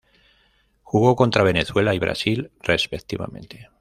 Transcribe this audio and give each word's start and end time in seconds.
Jugó 0.81 1.15
contra 1.15 1.43
Venezuela 1.43 1.93
y 1.93 1.99
Brasil, 1.99 2.51
respectivamente. 2.63 3.69